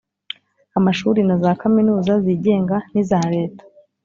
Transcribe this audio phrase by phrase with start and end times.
[0.77, 3.63] amashuli na za kaminuza zigenga n'iza leta,